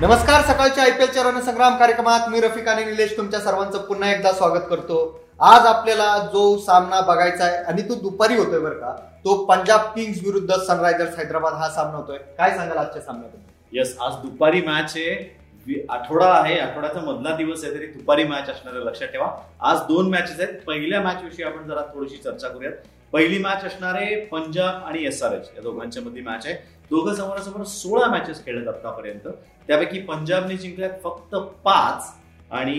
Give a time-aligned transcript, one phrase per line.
[0.00, 4.96] नमस्कार सकाळच्या आयपीएलच्या रणसंग्राम कार्यक्रमात मी रफिक आणि निलेश तुमच्या सर्वांचं पुन्हा एकदा स्वागत करतो.
[5.40, 8.90] आज आपल्याला जो सामना बघायचा आहे आणि तो दुपारी होतोय बरं का
[9.24, 12.18] तो पंजाब किंग्स विरुद्ध सनरायझर्स हैदराबाद हा सामना होतोय.
[12.38, 15.84] काय सांगाल आजच्या सामन्यात येस आज दुपारी मॅच आहे.
[15.90, 19.28] आठवडा आहे आठवड्याचा मधला दिवस आहे तरी दुपारी मॅच असणार लक्षात ठेवा.
[19.60, 20.58] आज दोन मॅचेस आहेत.
[20.66, 22.72] पहिल्या मॅच विषयी आपण जरा थोडीशी चर्चा करूयात.
[23.14, 26.54] पहिली मॅच असणार आहे पंजाब आणि एस आर एच या दोघांच्या मध्ये मॅच आहे.
[26.90, 29.28] दोघं समोरासमोर सोळा मॅचेस खेळत आतापर्यंत.
[29.68, 32.12] त्यापैकी पंजाबने जिंकल्यात फक्त पाच
[32.50, 32.74] आणि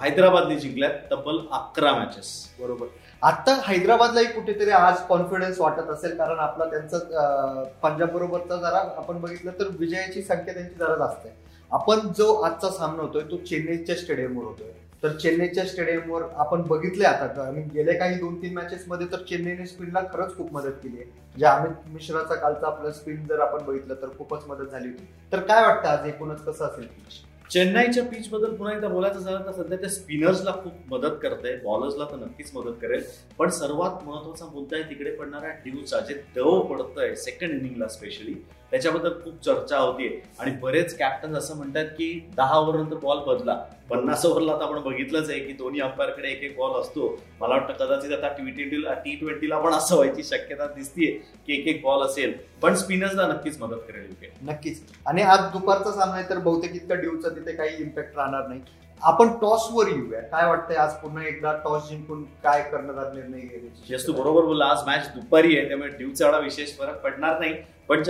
[0.00, 2.30] हैदराबादने जिंकल्यात तब्बल अकरा मॅचेस
[2.60, 2.86] बरोबर.
[3.22, 9.58] आता हैदराबादलाही कुठेतरी आज कॉन्फिडन्स वाटत असेल कारण आपला त्यांचं पंजाब बरोबरचा जरा आपण बघितलं
[9.60, 11.34] तर विजयाची संख्या त्यांची जरा जास्त आहे.
[11.70, 14.70] आपण जो आजचा सामना होतोय तो चेन्नईच्या स्टेडियमवर होतोय.
[15.02, 19.66] तर चेन्नईच्या स्टेडियमवर आपण बघितले आता आणि गेल्या काही दोन तीन मॅचेस मध्ये तर चेन्नईने
[19.66, 21.10] स्पिनला खरंच खूप मदत केली आहे.
[21.36, 25.06] जे अमित मिश्राचा कालचा आपलं स्पिन जर आपण बघितलं तर खूपच मदत झाली होती.
[25.32, 27.18] तर काय वाटतं आज एकूणच कसं असेल पिच
[27.50, 32.04] चेन्नईच्या पिच बद्दल पुन्हा एकदा बोलायचं झालं तर सध्या त्या स्पिनर्सला खूप मदत करते बॉलर्सला
[32.04, 33.02] तर नक्कीच मदत करेल.
[33.38, 38.34] पण सर्वात महत्त्वाचा मुद्दा आहे तिकडे पडणाऱ्या ड्यूचा जे दव पडतंय सेकंड इनिंगला स्पेशली
[38.70, 40.20] त्याच्याबद्दल खूप चर्चा होतीये.
[40.38, 43.54] आणि बरेच कॅप्टन असं म्हणतात की दहा ओव्हर नंतर बॉल बदला.
[43.90, 47.08] पन्नास ओव्हरला आता आपण बघितलंच आहे की दोन्ही अंपायरकडे एक एक बॉल असतो.
[47.40, 51.10] मला वाटतं कदाचित आता टी ट्वेंटीला टी ट्वेंटीला पण असं व्हायची शक्यता दिसतीये
[51.46, 52.32] की एक एक बॉल असेल.
[52.62, 54.82] पण स्पिनर्सला नक्कीच मदत करेल विकेट नक्कीच.
[55.06, 58.60] आणि आज दुपारचा सामना आहे तर बहुतेक इतका ड्यूचा तिथे काही इम्पॅक्ट राहणार नाही.
[59.02, 60.20] आपण टॉसवर येऊया.
[60.20, 64.64] काय वाटतंय आज पुन्हा एकदा टॉस जिंकून काय करण्याचा निर्णय घेण्याची तू बरोबर बोलला.
[64.64, 67.54] आज मॅच दुपारी आहे त्यामुळे ड्यूचा एवढा विशेष फरक पडणार नाही.
[67.88, 68.02] पण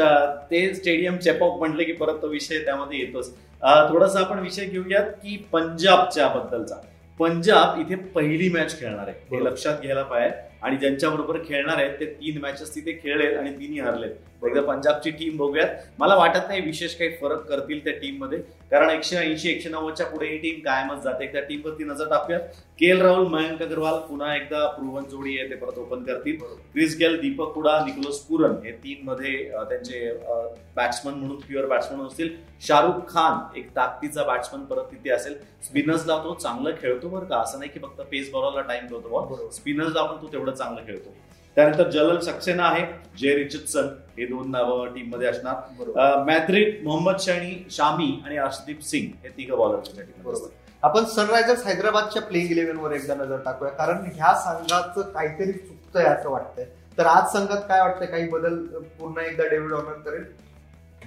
[0.50, 3.34] ते स्टेडियम चेपॉक म्हटले की परत तो विषय त्यामध्ये येतोच.
[3.90, 6.74] थोडासा आपण विषय घेऊयात की पंजाबच्या बद्दलचा.
[7.18, 9.36] पंजाब इथे पहिली मॅच खेळणार आहे.
[9.36, 9.44] हे.
[9.44, 10.49] लक्षात घ्यायला पाहिजे.
[10.62, 14.10] आणि ज्यांच्या बरोबर खेळणार आहेत ते तीन मॅचेस तिथे खेळलेत आणि तिन्ही हरलेत.
[14.44, 15.68] एकदा पंजाबची टीम बघूयात.
[15.98, 18.38] मला वाटत नाही विशेष काही फरक करतील त्या टीममध्ये.
[18.70, 21.26] कारण एकशे ऐंशी एकशे नव्वदच्या पुढे ही टीम कायमच जाते.
[21.32, 22.40] त्या टीम वरती नजर टाकूयात.
[22.78, 26.36] के एल राहुल मयंक अग्रवाल पुन्हा एकदा प्रुव्हन जोडी आहे ते परत ओपन करतील.
[26.72, 29.36] क्रिस गेल दीपक हुडा निकोलस पुरन हे तीन मध्ये
[29.68, 30.12] त्यांचे
[30.76, 32.34] बॅट्समन म्हणून प्युअर बॅट्समन असतील.
[32.66, 35.34] शाहरुख खान एक ताकदीचा बॅट्समन परत तिथे असेल.
[35.64, 37.36] स्पिनर्सला तो चांगलं खेळतो बरं का.
[37.36, 39.48] असं नाही की फक्त पेस बॉलरला टाइम बरोबर.
[39.52, 41.14] स्पिनर्सला पण तो तेवढं चांगलं खेळतो.
[41.56, 42.84] त्यानंतर जलल सक्सेना आहे
[43.18, 43.86] जे रिचर्डसन
[44.18, 50.22] हे दोन नावं टीममध्ये असणार मॅथ्रिड मोहम्मद शनी शामी आणि अर्शदीप सिंग हे तिघं टीम
[50.24, 50.48] बरोबर.
[50.82, 56.30] आपण सनरायझर्स हैदराबादच्या प्लेइंग इलेव्हन वर एकदा नजर टाकूया कारण ह्या संघाचं काहीतरी चुकतंय असं
[56.30, 56.64] वाटतंय.
[56.98, 58.06] तर आज संघात काय वाटतंय?
[58.06, 58.56] काही बदल
[58.98, 60.24] पुन्हा एकदा डेव्हिड ऑर्नर करेल?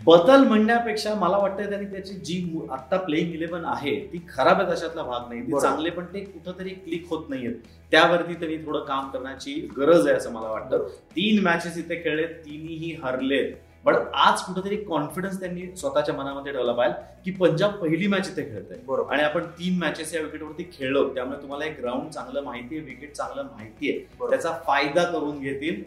[0.06, 5.04] बदल म्हणण्यापेक्षा मला वाटतं त्यांनी त्याची जी आता प्लेइंग इलेव्हन आहे ती खराब आहे तशातला
[5.04, 5.42] भाग नाही.
[5.42, 5.60] ती.
[5.62, 7.54] चांगले पण ते कुठंतरी क्लिक होत नाहीयेत.
[7.92, 10.78] त्यावरती त्यांनी थोडं काम करण्याची गरज आहे असं मला वाटतं.
[10.88, 13.54] तीन मॅचेस इथे खेळले तिन्ही हरलेत.
[13.86, 18.78] पण आज कुठेतरी कॉन्फिडन्स त्यांनी स्वतःच्या मनामध्ये ठेवला पाहिजे की पंजाब पहिली मॅच इथे खेळतंय.
[18.88, 19.14] बरोबर.
[19.14, 23.14] आणि आपण तीन मॅचेस या विकेटवरती खेळलो त्यामुळे तुम्हाला एक ग्राउंड चांगलं माहिती आहे विकेट
[23.16, 24.30] चांगलं माहिती आहे.
[24.30, 25.82] त्याचा फायदा करून घेतील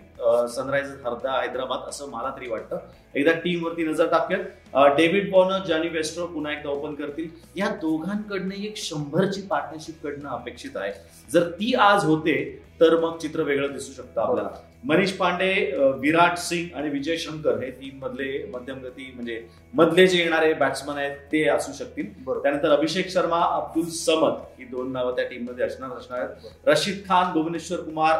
[0.54, 2.78] सनरायझर्स हरदा हैदराबाद असं मला तरी वाटतं.
[3.14, 4.94] एकदा टीम वरती नजर टाकूयात.
[4.96, 7.28] डेव्हिड बॉर्नर जॉनी वेस्ट्रो पुन्हा एकदा ओपन करतील.
[7.56, 10.92] या दोघांकडनं एक शंभरची पार्टनरशिप कडनं अपेक्षित आहे.
[11.32, 12.38] जर ती आज होते
[12.80, 14.50] तर मग चित्र वेगळं दिसू शकतं आपल्याला.
[14.84, 15.52] मनीष पांडे
[16.00, 19.40] विराट सिंग आणि विजय शंकर हे तीन मधले मध्यम गती म्हणजे
[19.74, 22.10] मधले जे येणारे बॅट्समन आहेत ते असू शकतील.
[22.26, 26.68] त्यानंतर अभिषेक शर्मा अब्दुल समद ही दोन नावं त्या टीममध्ये असणार असणार आहेत.
[26.68, 28.18] रशीद खान भुवनेश्वर कुमार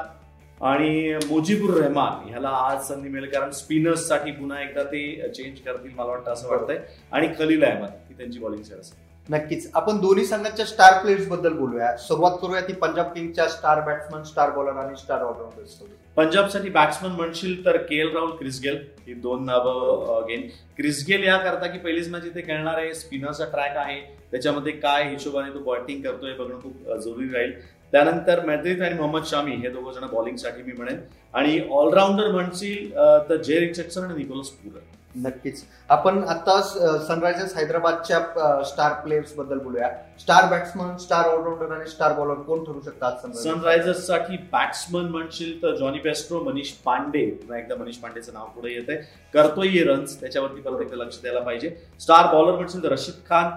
[0.60, 6.10] आणि मुजीबुर रहमान ह्याला आज संधी मिळेल कारण स्पिनर्ससाठी पुन्हा एकदा ते चेंज करतील मला
[6.10, 6.78] वाटतं असं वाटतंय.
[7.12, 9.04] आणि खलील अहमद ही त्यांची बॉलिंग सेट असेल.
[9.28, 9.70] नक्कीच.
[9.74, 11.96] आपण दोन्ही संघाच्या स्टार प्लेयर्सबद्दल बोलूया.
[11.98, 15.78] सुरुवात करूया ती पंजाब किंगच्या स्टार बॅट्समन स्टार बॉलर आणि स्टार ऑलराऊंडर्स
[16.16, 18.76] पंजाबसाठी बॅट्समन म्हणशील तर के एल राहुल क्रिस गेल
[19.06, 20.46] ही दोन नावं घेईन.
[20.76, 22.94] क्रिस गेल या करता की पहिलीच मॅच इथे खेळणार आहे.
[22.94, 24.00] स्पिनरचा ट्रॅक आहे.
[24.30, 27.52] त्याच्यामध्ये काय हिशोबाने तो बॅटिंग करतोय बघणं खूप जरुरी राहील.
[27.92, 30.98] त्यानंतर मॅद्रिद आणि मोहम्मद शामी हे दोघं जण बॉलिंगसाठी मी म्हणेन.
[31.34, 32.90] आणि ऑलराऊंडर म्हणशील
[33.28, 35.62] तर जे रिचर्डसन आणि निकोलस पुरन नक्कीच.
[35.90, 36.60] आपण आता
[37.06, 39.88] सनरायझर्स हैदराबादच्या स्टार प्लेयर्सबद्दल बोलूया.
[40.20, 45.98] Star batsman star all rounder आणि स्टार बॉलर कोण ठरू शकतात सनरायझर्ससाठी बॅट्समन म्हणशील तर जॉनी
[45.98, 47.24] पेस्ट्रो मनीष पांडे.
[47.30, 48.98] पुन्हा एकदा मनीष पांडेचं नाव पुढे येत आहे
[49.34, 51.70] करतोय रन्स त्याच्यावरती परत एकदा लक्ष द्यायला पाहिजे.
[52.00, 53.50] स्टार बॉलर म्हणशील तर रशीद खान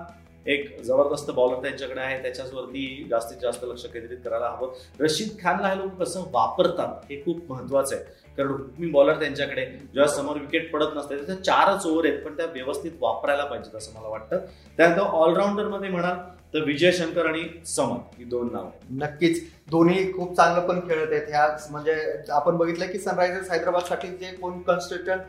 [0.46, 2.22] एक जबरदस्त बॉलर त्यांच्याकडे आहे.
[2.22, 4.74] त्याच्यावरती जास्तीत जास्त लक्ष केंद्रित करायला हवं.
[5.00, 8.06] रशीद खानला हे लोक कसं वापरतात हे खूप महत्वाचं आहे.
[8.38, 9.66] कारण हुकमी बॉलर त्यांच्याकडे.
[9.66, 14.00] जेव्हा समोर विकेट पडत नसते तर चारच ओव्हर आहेत पण त्या व्यवस्थित वापरायला पाहिजेत असं
[14.00, 14.46] मला वाटतं.
[14.78, 16.18] त्यानंतर ऑलराऊंडरमध्ये म्हणाल
[16.54, 19.42] तर विजय शंकर आणि समत ही दोन नाव नक्कीच.
[19.72, 21.28] दोन्ही खूप चांगलं पण खेळत आहेत.
[21.30, 21.94] ह्या म्हणजे
[22.34, 25.20] आपण बघितलं की सनरायझर्स हैदराबादसाठी जे कोण कन्स्ट्रक्टन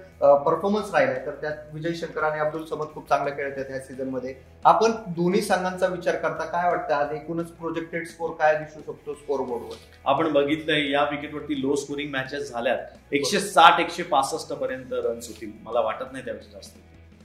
[0.44, 4.34] परफॉर्मन्स राहिले तर त्यात विजय शंकर आणि अब्दुल समद खूप चांगलं खेळत आहेत ह्या सीझनमध्ये.
[4.64, 6.94] आपण दोन्ही संघांचा विचार करता काय वाटतं?
[6.94, 9.76] आज एकूणच प्रोजेक्टेड स्कोर काय दिसू शकतो स्कोर बोर्डवर
[10.06, 12.89] आपण बघितलंय या विकेटवरती लो स्कोरिंग मॅचेस झाल्यात.
[13.12, 15.50] एकशे साठ एकशे पासष्ट पर्यंत रन्स होतील.
[15.62, 16.76] मला वाटत नाही त्यापेक्षा जास्त.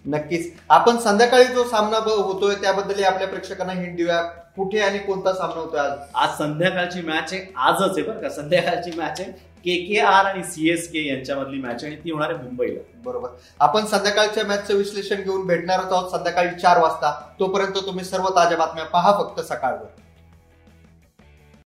[0.05, 0.53] नक्कीच.
[0.69, 4.21] आपण संध्याकाळी जो सामना होतोय त्याबद्दल आपल्या प्रेक्षकांना हिंट देऊया.
[4.23, 5.99] कुठे आणि कोणता सामना होतोय आज?
[6.15, 7.53] आज संध्याकाळची मॅच आहे.
[7.55, 8.29] आजच आहे बरं का.
[8.29, 9.31] संध्याकाळची मॅच आहे.
[9.65, 12.79] के के आर आणि सीएसके यांच्यामधली मॅच आहे आणि ती होणार आहे मुंबईला.
[13.05, 13.29] बरोबर.
[13.59, 17.29] आपण संध्याकाळच्या मॅचचं विश्लेषण घेऊन भेटणारच आहोत संध्याकाळी चार वाजता.
[17.39, 19.87] तोपर्यंत तुम्ही सर्व ताज्या बातम्या पहा फक्त सकाळवर.